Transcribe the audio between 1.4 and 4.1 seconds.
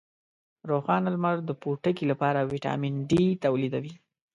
د پوټکي لپاره ویټامین ډي تولیدوي.